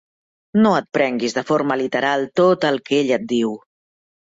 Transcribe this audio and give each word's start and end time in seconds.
No 0.61 0.71
et 0.77 0.87
prenguis 0.97 1.35
de 1.39 1.43
forma 1.51 1.77
literal 1.83 2.27
tot 2.43 2.69
el 2.73 2.83
que 2.91 3.01
ella 3.03 3.21
et 3.23 3.31
diu. 3.37 3.57